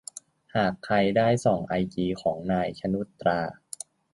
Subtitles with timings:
[0.55, 3.41] หากใครได้ส่องไอจีของ นาย ชนุชตรา